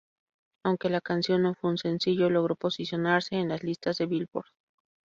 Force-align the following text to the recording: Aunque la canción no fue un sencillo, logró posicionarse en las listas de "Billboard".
Aunque 0.63 0.89
la 0.89 0.99
canción 0.99 1.43
no 1.43 1.53
fue 1.53 1.69
un 1.69 1.77
sencillo, 1.77 2.31
logró 2.31 2.55
posicionarse 2.55 3.35
en 3.35 3.49
las 3.49 3.61
listas 3.61 3.99
de 3.99 4.07
"Billboard". 4.07 4.47